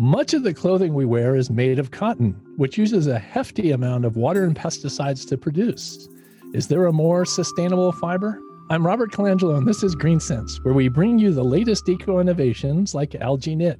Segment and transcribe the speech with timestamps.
[0.00, 4.06] Much of the clothing we wear is made of cotton, which uses a hefty amount
[4.06, 6.08] of water and pesticides to produce.
[6.54, 8.40] Is there a more sustainable fiber?
[8.70, 12.18] I'm Robert Colangelo, and this is Green Sense, where we bring you the latest eco
[12.18, 13.78] innovations like Algae Knit,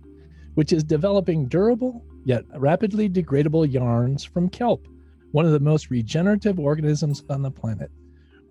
[0.56, 4.86] which is developing durable yet rapidly degradable yarns from kelp,
[5.32, 7.90] one of the most regenerative organisms on the planet.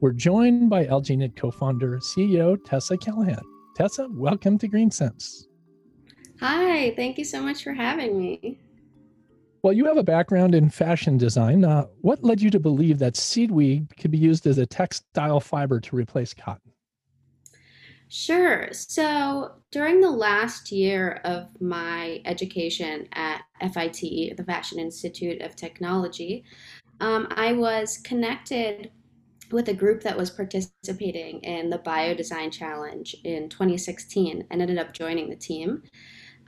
[0.02, 3.44] We're joined by Algae Knit co founder, CEO Tessa Callahan.
[3.76, 5.50] Tessa, welcome to Green Sense.
[6.40, 8.60] Hi, thank you so much for having me.
[9.62, 11.66] Well, you have a background in fashion design.
[11.66, 15.82] Uh, what led you to believe that seaweed could be used as a textile fiber
[15.82, 16.72] to replace cotton?
[18.08, 18.70] Sure.
[18.72, 26.46] So during the last year of my education at FIT, the Fashion Institute of Technology,
[27.02, 28.92] um, I was connected
[29.52, 34.94] with a group that was participating in the Biodesign Challenge in 2016 and ended up
[34.94, 35.84] joining the team.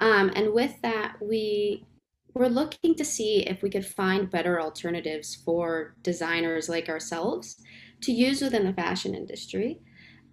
[0.02, 1.86] Um, and with that, we
[2.34, 7.62] were looking to see if we could find better alternatives for designers like ourselves
[8.02, 9.80] to use within the fashion industry.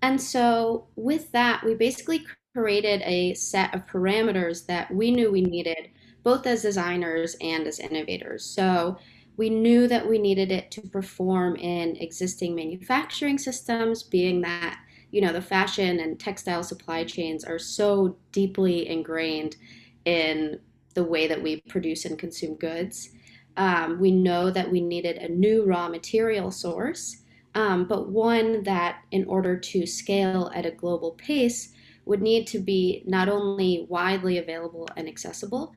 [0.01, 2.25] And so, with that, we basically
[2.57, 5.91] created a set of parameters that we knew we needed,
[6.23, 8.45] both as designers and as innovators.
[8.45, 8.97] So,
[9.37, 14.81] we knew that we needed it to perform in existing manufacturing systems, being that
[15.11, 19.57] you know the fashion and textile supply chains are so deeply ingrained
[20.05, 20.61] in
[20.95, 23.11] the way that we produce and consume goods.
[23.57, 27.23] Um, we know that we needed a new raw material source,
[27.55, 31.73] um, but one that, in order to scale at a global pace,
[32.05, 35.75] would need to be not only widely available and accessible,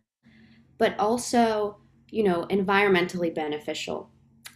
[0.78, 1.78] but also,
[2.10, 4.10] you know, environmentally beneficial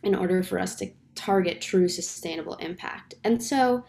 [0.03, 3.15] in order for us to target true sustainable impact.
[3.23, 3.83] And so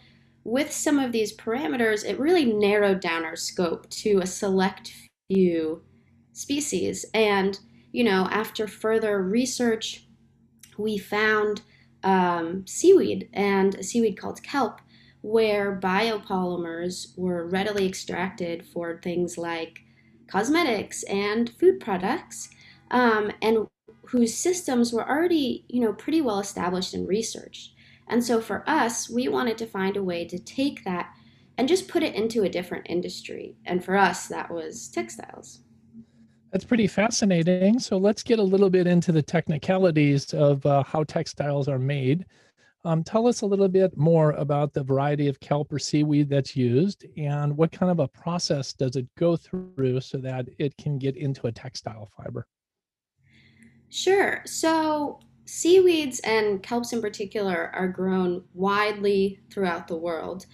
[0.47, 4.93] with some of these parameters, it really narrowed down our scope to a select
[5.27, 5.83] few
[6.31, 7.05] species.
[7.13, 7.59] And,
[7.91, 10.07] you know, after further research,
[10.77, 11.63] we found
[12.01, 14.79] um, seaweed and a seaweed called kelp,
[15.19, 19.79] where biopolymers were readily extracted for things like
[20.31, 22.47] cosmetics and food products,
[22.91, 23.67] um, and
[24.05, 27.73] whose systems were already, you know, pretty well established and researched.
[28.07, 31.13] And so for us, we wanted to find a way to take that
[31.57, 33.57] and just put it into a different industry.
[33.65, 35.61] And for us, that was textiles.
[36.51, 37.79] That's pretty fascinating.
[37.79, 42.25] So let's get a little bit into the technicalities of uh, how textiles are made.
[42.85, 46.55] Um, tell us a little bit more about the variety of kelp or seaweed that's
[46.55, 50.97] used and what kind of a process does it go through so that it can
[50.97, 52.47] get into a textile fiber?
[53.89, 54.41] Sure.
[54.45, 60.45] So seaweeds and kelps in particular are grown widely throughout the world.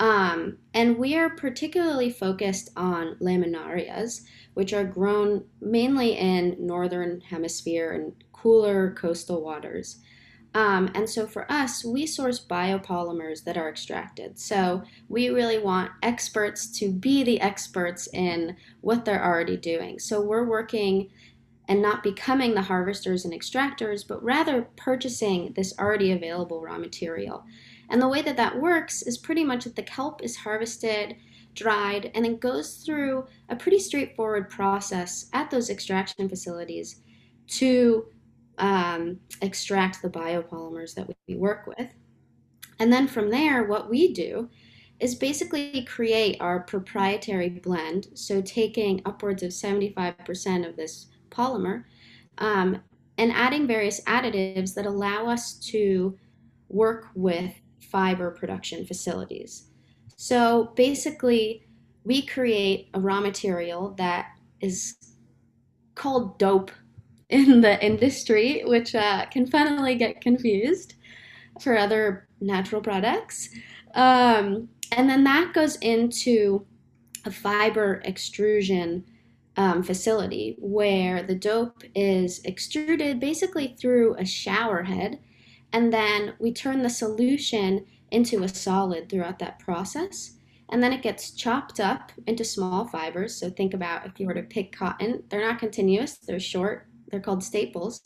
[0.00, 4.22] Um, and we are particularly focused on laminarias,
[4.54, 10.00] which are grown mainly in northern hemisphere and cooler coastal waters.
[10.54, 14.38] Um, and so for us, we source biopolymers that are extracted.
[14.38, 19.98] So we really want experts to be the experts in what they're already doing.
[19.98, 21.10] So we're working
[21.68, 27.44] and not becoming the harvesters and extractors, but rather purchasing this already available raw material.
[27.88, 31.16] And the way that that works is pretty much that the kelp is harvested,
[31.54, 37.00] dried, and then goes through a pretty straightforward process at those extraction facilities
[37.46, 38.06] to
[38.58, 41.94] um, extract the biopolymers that we work with.
[42.78, 44.48] And then from there, what we do
[44.98, 48.06] is basically create our proprietary blend.
[48.14, 51.84] So taking upwards of 75% of this polymer,
[52.38, 52.82] um,
[53.18, 56.18] and adding various additives that allow us to
[56.68, 59.68] work with fiber production facilities.
[60.16, 61.66] So basically,
[62.04, 64.26] we create a raw material that
[64.60, 64.96] is
[65.94, 66.70] called dope
[67.28, 70.94] in the industry, which uh, can finally get confused
[71.60, 73.48] for other natural products.
[73.94, 76.66] Um, and then that goes into
[77.24, 79.04] a fiber extrusion
[79.56, 85.18] um, facility where the dope is extruded basically through a shower head,
[85.72, 90.36] and then we turn the solution into a solid throughout that process.
[90.68, 93.36] And then it gets chopped up into small fibers.
[93.36, 97.20] So think about if you were to pick cotton, they're not continuous, they're short, they're
[97.20, 98.00] called staples.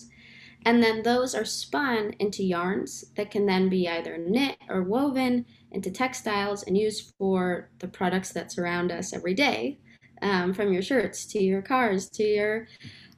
[0.65, 5.47] And then those are spun into yarns that can then be either knit or woven
[5.71, 9.79] into textiles and used for the products that surround us every day
[10.23, 12.69] um, from your shirts to your cars to your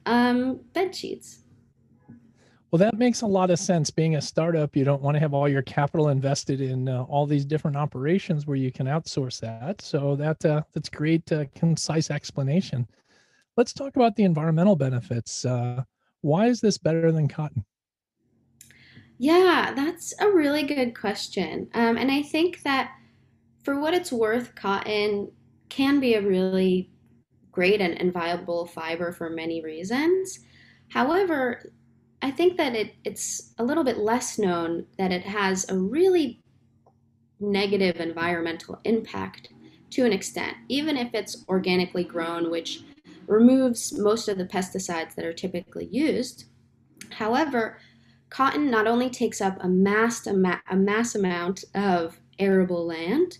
[0.05, 1.39] um, bed sheets.
[2.71, 3.89] Well, that makes a lot of sense.
[3.89, 7.25] Being a startup, you don't want to have all your capital invested in uh, all
[7.25, 9.81] these different operations where you can outsource that.
[9.81, 12.87] So that uh, that's great, uh, concise explanation.
[13.57, 15.45] Let's talk about the environmental benefits.
[15.45, 15.83] Uh,
[16.21, 17.65] why is this better than cotton?
[19.17, 21.69] Yeah, that's a really good question.
[21.73, 22.91] Um, and I think that
[23.63, 25.31] for what it's worth, cotton
[25.69, 26.91] can be a really
[27.51, 30.39] great and, and viable fiber for many reasons.
[30.89, 31.71] However,
[32.21, 36.41] I think that it, it's a little bit less known that it has a really
[37.39, 39.49] negative environmental impact
[39.91, 42.83] to an extent, even if it's organically grown, which
[43.27, 46.45] removes most of the pesticides that are typically used.
[47.11, 47.77] However,
[48.29, 53.37] cotton not only takes up a mass, a mass amount of arable land,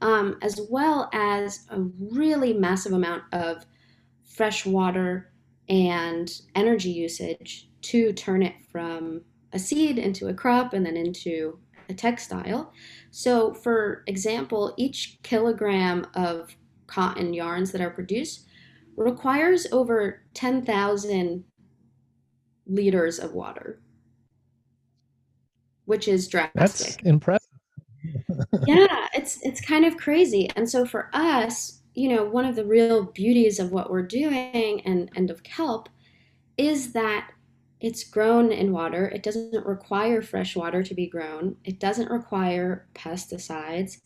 [0.00, 3.64] um, as well as a really massive amount of
[4.24, 5.32] fresh water
[5.68, 9.22] and energy usage to turn it from
[9.52, 11.58] a seed into a crop and then into
[11.88, 12.72] a textile.
[13.10, 16.54] So, for example, each kilogram of
[16.86, 18.46] cotton yarns that are produced
[18.96, 21.44] requires over 10,000
[22.66, 23.80] liters of water,
[25.84, 26.54] which is drastic.
[26.54, 27.47] That's impressive.
[28.66, 30.50] Yeah, it's it's kind of crazy.
[30.56, 34.80] And so for us, you know, one of the real beauties of what we're doing
[34.84, 35.88] and and of kelp
[36.56, 37.30] is that
[37.80, 39.08] it's grown in water.
[39.08, 41.56] It doesn't require fresh water to be grown.
[41.64, 43.98] It doesn't require pesticides.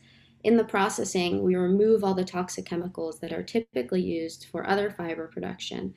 [0.45, 4.91] In the processing, we remove all the toxic chemicals that are typically used for other
[4.91, 5.95] fiber production.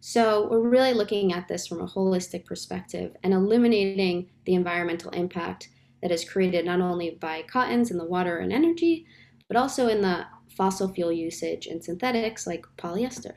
[0.00, 5.70] So, we're really looking at this from a holistic perspective and eliminating the environmental impact
[6.02, 9.06] that is created not only by cottons and the water and energy,
[9.48, 13.34] but also in the fossil fuel usage and synthetics like polyester.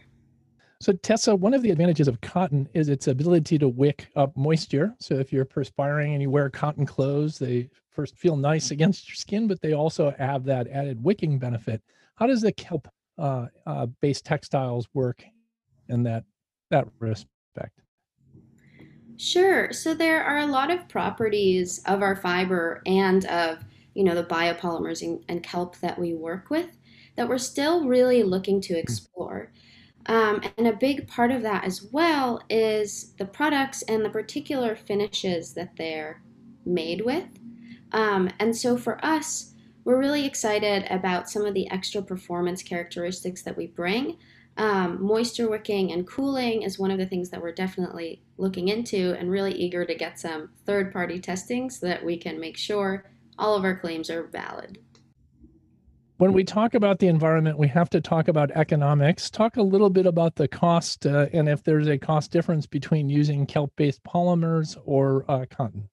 [0.81, 4.95] So, Tessa, one of the advantages of cotton is its ability to wick up moisture.
[4.99, 9.15] So, if you're perspiring and you wear cotton clothes, they first feel nice against your
[9.15, 11.83] skin, but they also have that added wicking benefit.
[12.15, 12.87] How does the kelp
[13.19, 15.23] uh, uh, based textiles work
[15.87, 16.23] in that
[16.71, 17.81] that respect?
[19.21, 19.71] Sure.
[19.71, 23.63] So there are a lot of properties of our fiber and of
[23.94, 26.75] you know the biopolymers and, and kelp that we work with
[27.15, 29.51] that we're still really looking to explore.
[30.07, 34.75] Um, and a big part of that as well is the products and the particular
[34.75, 36.24] finishes that they're
[36.65, 37.25] made with.
[37.91, 39.53] Um, and so for us,
[39.83, 44.17] we're really excited about some of the extra performance characteristics that we bring
[44.61, 49.15] um, moisture wicking and cooling is one of the things that we're definitely looking into
[49.17, 53.09] and really eager to get some third party testing so that we can make sure
[53.39, 54.77] all of our claims are valid.
[56.17, 59.31] When we talk about the environment, we have to talk about economics.
[59.31, 63.09] Talk a little bit about the cost uh, and if there's a cost difference between
[63.09, 65.89] using kelp based polymers or uh, cotton.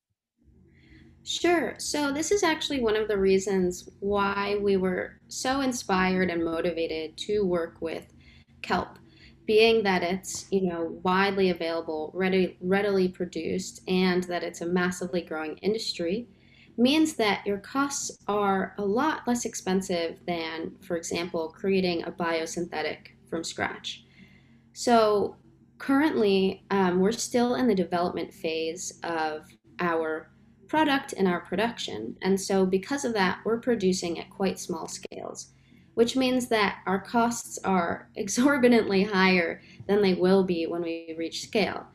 [1.25, 1.75] Sure.
[1.79, 7.17] So, this is actually one of the reasons why we were so inspired and motivated
[7.19, 8.12] to work with
[8.63, 8.99] kelp
[9.49, 15.23] being that it's you know widely available ready, readily produced and that it's a massively
[15.23, 16.29] growing industry
[16.77, 22.99] means that your costs are a lot less expensive than for example creating a biosynthetic
[23.29, 24.05] from scratch.
[24.75, 25.37] So
[25.79, 29.47] currently um, we're still in the development phase of
[29.81, 30.31] our
[30.69, 35.55] product and our production and so because of that we're producing at quite small scales
[35.99, 41.43] which means that our costs are exorbitantly higher than they will be when we reach
[41.43, 41.88] scale.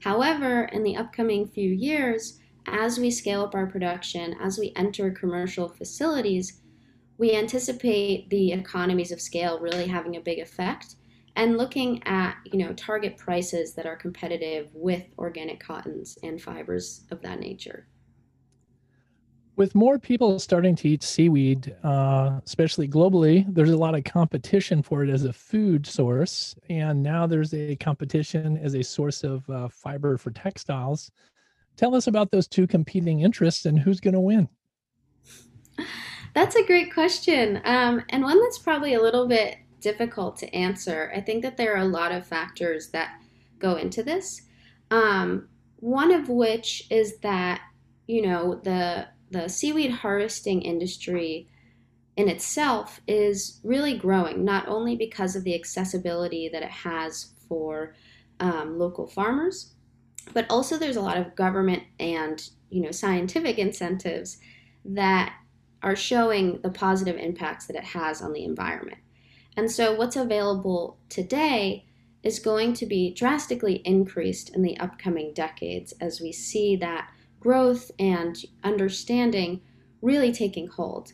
[0.00, 5.10] However, in the upcoming few years, as we scale up our production, as we enter
[5.10, 6.62] commercial facilities,
[7.18, 10.96] we anticipate the economies of scale really having a big effect
[11.36, 17.04] and looking at you know target prices that are competitive with organic cottons and fibers
[17.10, 17.86] of that nature
[19.60, 24.82] with more people starting to eat seaweed, uh, especially globally, there's a lot of competition
[24.82, 26.54] for it as a food source.
[26.70, 31.10] And now there's a competition as a source of uh, fiber for textiles.
[31.76, 34.48] Tell us about those two competing interests and who's going to win.
[36.32, 41.12] That's a great question, um, and one that's probably a little bit difficult to answer.
[41.14, 43.20] I think that there are a lot of factors that
[43.58, 44.40] go into this.
[44.90, 47.60] Um, one of which is that,
[48.06, 51.48] you know, the the seaweed harvesting industry
[52.16, 57.94] in itself is really growing, not only because of the accessibility that it has for
[58.40, 59.74] um, local farmers,
[60.34, 64.38] but also there's a lot of government and you know scientific incentives
[64.84, 65.34] that
[65.82, 68.98] are showing the positive impacts that it has on the environment.
[69.56, 71.86] And so what's available today
[72.22, 77.90] is going to be drastically increased in the upcoming decades as we see that growth
[77.98, 79.60] and understanding
[80.02, 81.12] really taking hold.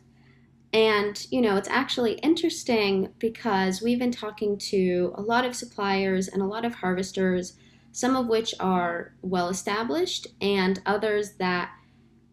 [0.72, 6.28] And, you know, it's actually interesting because we've been talking to a lot of suppliers
[6.28, 7.56] and a lot of harvesters,
[7.92, 11.70] some of which are well established and others that,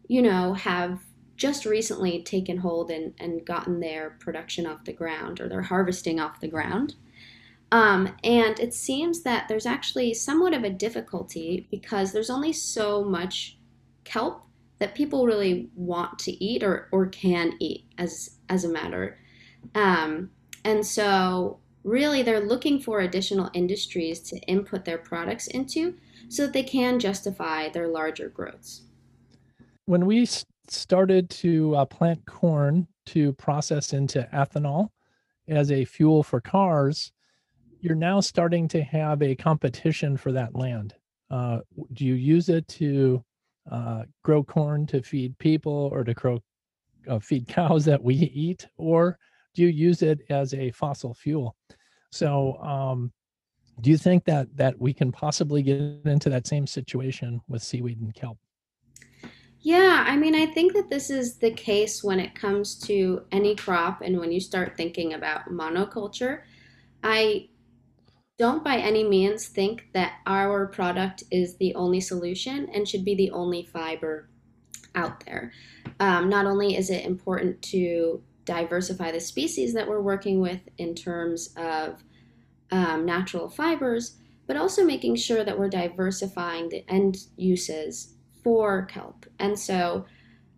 [0.08, 1.00] you know, have
[1.36, 6.20] just recently taken hold and, and gotten their production off the ground or their harvesting
[6.20, 6.94] off the ground.
[7.72, 13.02] Um, and it seems that there's actually somewhat of a difficulty because there's only so
[13.02, 13.58] much
[14.04, 14.42] kelp
[14.78, 19.18] that people really want to eat or, or can eat as as a matter.
[19.74, 20.30] Um,
[20.64, 25.94] and so really they're looking for additional industries to input their products into
[26.28, 28.82] so that they can justify their larger growths.
[29.86, 30.26] When we
[30.68, 34.88] started to uh, plant corn to process into ethanol
[35.46, 37.12] as a fuel for cars,
[37.80, 40.94] you're now starting to have a competition for that land.
[41.30, 41.58] Uh,
[41.92, 43.22] do you use it to
[43.70, 46.40] uh, grow corn to feed people or to grow
[47.08, 49.18] uh, feed cows that we eat, or
[49.54, 51.56] do you use it as a fossil fuel?
[52.10, 53.12] So, um,
[53.80, 58.00] do you think that that we can possibly get into that same situation with seaweed
[58.00, 58.38] and kelp?
[59.60, 63.56] Yeah, I mean, I think that this is the case when it comes to any
[63.56, 66.42] crop and when you start thinking about monoculture.
[67.02, 67.48] I
[68.36, 73.14] don't by any means think that our product is the only solution and should be
[73.14, 74.28] the only fiber
[74.94, 75.52] out there.
[76.00, 80.94] Um, not only is it important to diversify the species that we're working with in
[80.94, 82.02] terms of
[82.72, 89.26] um, natural fibers, but also making sure that we're diversifying the end uses for kelp.
[89.38, 90.04] And so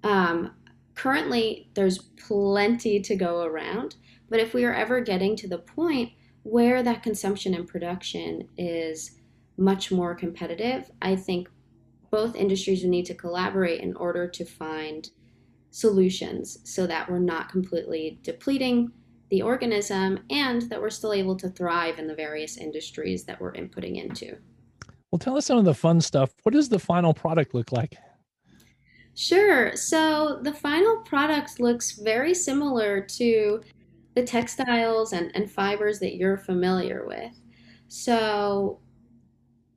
[0.02, 0.52] um,
[0.94, 3.96] currently there's plenty to go around,
[4.28, 6.12] but if we are ever getting to the point
[6.46, 9.18] where that consumption and production is
[9.58, 11.48] much more competitive, I think
[12.10, 15.10] both industries would need to collaborate in order to find
[15.70, 18.92] solutions so that we're not completely depleting
[19.30, 23.52] the organism and that we're still able to thrive in the various industries that we're
[23.54, 24.36] inputting into.
[25.10, 26.32] Well, tell us some of the fun stuff.
[26.44, 27.96] What does the final product look like?
[29.16, 29.74] Sure.
[29.74, 33.62] So the final product looks very similar to
[34.16, 37.38] the textiles and, and fibers that you're familiar with.
[37.86, 38.80] So,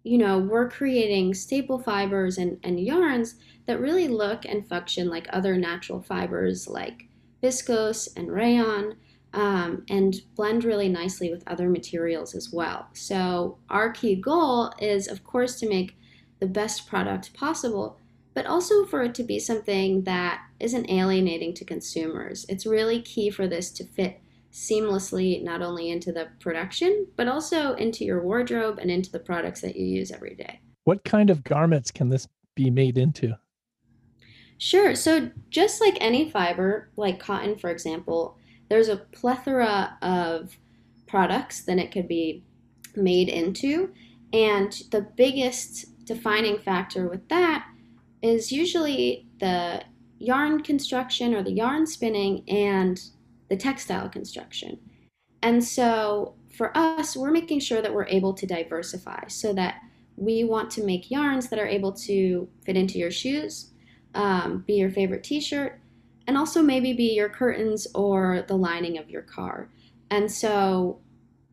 [0.03, 3.35] you know, we're creating staple fibers and, and yarns
[3.67, 7.09] that really look and function like other natural fibers like
[7.43, 8.95] viscose and rayon
[9.33, 12.87] um, and blend really nicely with other materials as well.
[12.93, 15.97] So, our key goal is, of course, to make
[16.39, 17.99] the best product possible,
[18.33, 22.45] but also for it to be something that isn't alienating to consumers.
[22.47, 27.73] It's really key for this to fit seamlessly not only into the production, but also
[27.75, 30.59] into your wardrobe and into the products that you use every day.
[30.85, 33.37] What kind of garments can this be made into?
[34.57, 34.95] Sure.
[34.95, 38.37] So, just like any fiber, like cotton, for example,
[38.69, 40.57] there's a plethora of
[41.07, 42.43] products that it could be
[42.95, 43.93] made into.
[44.33, 47.67] And the biggest defining factor with that
[48.21, 49.83] is usually the
[50.19, 53.01] yarn construction or the yarn spinning and
[53.49, 54.79] the textile construction.
[55.41, 59.81] And so for us, we're making sure that we're able to diversify so that
[60.17, 63.71] we want to make yarns that are able to fit into your shoes,
[64.15, 65.79] um, be your favorite t shirt,
[66.27, 69.69] and also maybe be your curtains or the lining of your car.
[70.11, 70.99] And so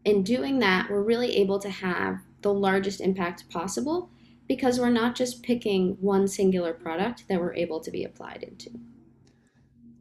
[0.05, 4.11] in doing that, we're really able to have the largest impact possible
[4.49, 8.71] because we're not just picking one singular product that we're able to be applied into.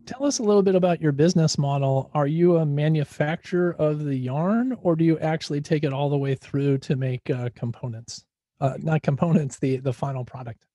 [0.06, 2.12] Tell us a little bit about your business model.
[2.14, 6.18] Are you a manufacturer of the yarn, or do you actually take it all the
[6.18, 8.24] way through to make uh, components?
[8.62, 10.66] Uh, not components, the the final product.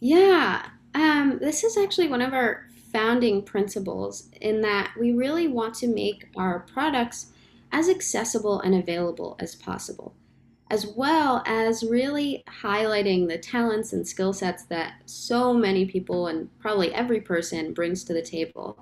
[0.00, 5.74] Yeah, um, this is actually one of our founding principles in that we really want
[5.76, 7.32] to make our products
[7.72, 10.14] as accessible and available as possible
[10.70, 16.48] as well as really highlighting the talents and skill sets that so many people and
[16.60, 18.78] probably every person brings to the table.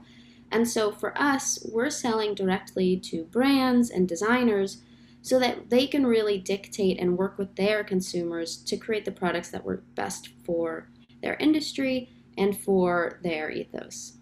[0.53, 4.83] And so for us, we're selling directly to brands and designers
[5.23, 9.51] so that they can really dictate and work with their consumers to create the products
[9.51, 10.91] that work best for
[11.23, 14.19] their industry and for their ethos.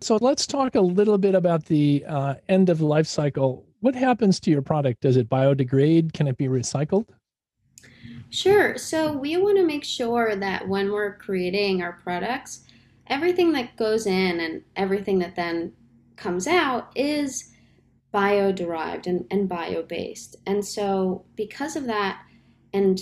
[0.00, 4.40] So let's talk a little bit about the uh, end of life cycle what happens
[4.40, 5.00] to your product?
[5.00, 6.12] Does it biodegrade?
[6.12, 7.06] Can it be recycled?
[8.30, 8.76] Sure.
[8.76, 12.64] So we want to make sure that when we're creating our products,
[13.06, 15.72] everything that goes in and everything that then
[16.16, 17.52] comes out is
[18.12, 20.36] bio derived and, and bio based.
[20.46, 22.22] And so, because of that,
[22.74, 23.00] and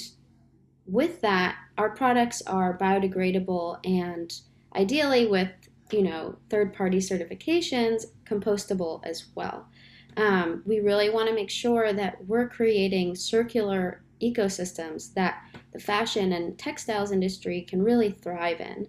[0.86, 4.32] with that, our products are biodegradable and
[4.74, 5.50] ideally with
[5.92, 9.68] you know, third party certifications, compostable as well.
[10.16, 15.42] Um, we really want to make sure that we're creating circular ecosystems that
[15.72, 18.88] the fashion and textiles industry can really thrive in.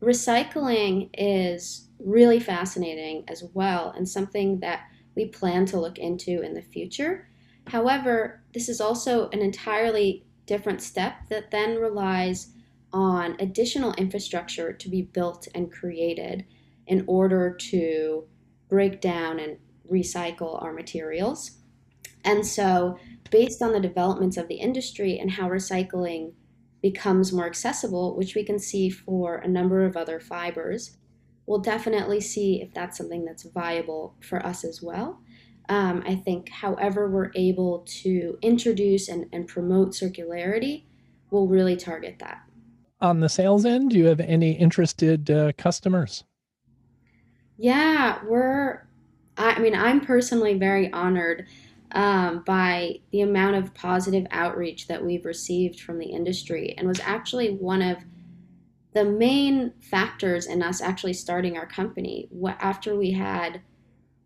[0.00, 4.82] Recycling is really fascinating as well and something that
[5.14, 7.28] we plan to look into in the future.
[7.66, 12.52] However, this is also an entirely different step that then relies
[12.92, 16.44] on additional infrastructure to be built and created
[16.86, 18.24] in order to
[18.68, 19.56] break down and
[19.90, 21.52] recycle our materials.
[22.24, 22.98] And so,
[23.30, 26.34] based on the developments of the industry and how recycling
[26.82, 30.96] becomes more accessible, which we can see for a number of other fibers,
[31.46, 35.20] we'll definitely see if that's something that's viable for us as well.
[35.68, 40.84] Um, I think, however, we're able to introduce and, and promote circularity,
[41.30, 42.42] we'll really target that.
[43.00, 46.24] On the sales end, do you have any interested uh, customers?
[47.58, 48.86] Yeah, we're,
[49.42, 51.46] I mean, I'm personally very honored
[51.92, 57.00] um, by the amount of positive outreach that we've received from the industry and was
[57.00, 57.98] actually one of
[58.94, 62.28] the main factors in us actually starting our company.
[62.60, 63.62] After we had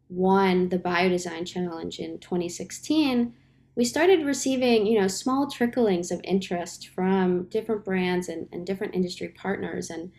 [0.08, 3.32] won the Biodesign Challenge in 2016,
[3.74, 8.94] we started receiving, you know, small tricklings of interest from different brands and, and different
[8.94, 10.10] industry partners and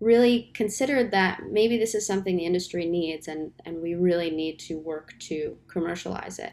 [0.00, 4.58] really considered that maybe this is something the industry needs and, and we really need
[4.58, 6.52] to work to commercialize it.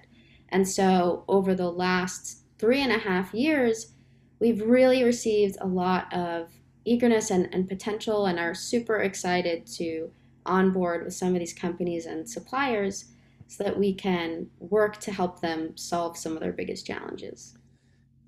[0.49, 3.93] And so over the last three and a half years,
[4.39, 6.49] we've really received a lot of
[6.85, 10.11] eagerness and, and potential and are super excited to
[10.45, 13.05] onboard with some of these companies and suppliers
[13.47, 17.57] so that we can work to help them solve some of their biggest challenges.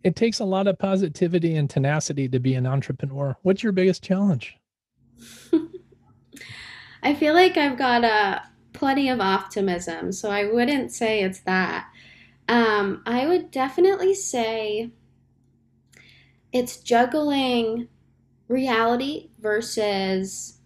[0.03, 3.35] It takes a lot of positivity and tenacity to be an entrepreneur.
[3.41, 4.57] What's your biggest challenge?
[7.03, 8.39] I feel like I've got uh,
[8.73, 11.89] plenty of optimism, so I wouldn't say it's that.
[12.47, 14.91] Um, I would definitely say
[16.51, 17.87] it's juggling
[18.47, 20.59] reality versus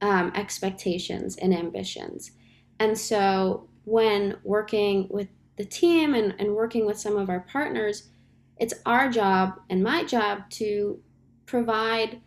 [0.00, 2.32] um, expectations and ambitions.
[2.78, 8.08] And so when working with the team and, and working with some of our partners,
[8.58, 11.00] it's our job and my job to
[11.46, 12.20] provide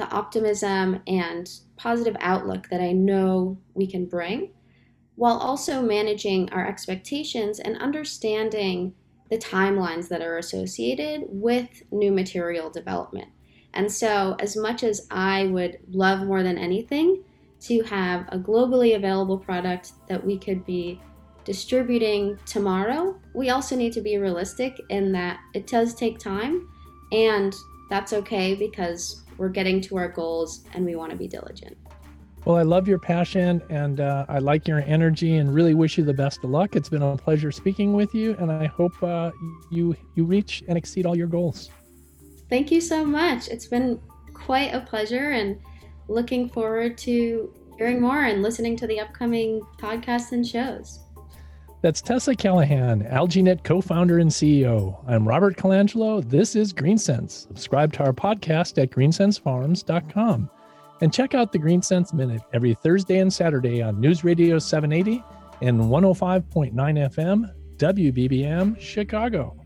[0.00, 4.50] the optimism and positive outlook that I know we can bring,
[5.16, 8.94] while also managing our expectations and understanding
[9.30, 13.28] the timelines that are associated with new material development.
[13.74, 17.22] And so, as much as I would love more than anything
[17.60, 21.00] to have a globally available product that we could be
[21.44, 26.68] distributing tomorrow, we also need to be realistic in that it does take time,
[27.12, 27.54] and
[27.90, 31.74] that's okay because we're getting to our goals and we want to be diligent.
[32.44, 36.04] Well, I love your passion and uh, I like your energy and really wish you
[36.04, 36.76] the best of luck.
[36.76, 39.30] It's been a pleasure speaking with you, and I hope uh,
[39.70, 41.70] you you reach and exceed all your goals.
[42.50, 43.48] Thank you so much.
[43.48, 43.98] It's been
[44.34, 45.58] quite a pleasure and
[46.08, 51.00] looking forward to hearing more and listening to the upcoming podcasts and shows.
[51.82, 55.02] That's Tessa Callahan, AlgaeKnit co founder and CEO.
[55.08, 56.22] I'm Robert Colangelo.
[56.28, 57.46] This is GreenSense.
[57.48, 60.50] Subscribe to our podcast at greensensefarms.com
[61.00, 65.24] and check out the GreenSense Minute every Thursday and Saturday on News Radio 780
[65.62, 69.59] and 105.9 FM, WBBM, Chicago.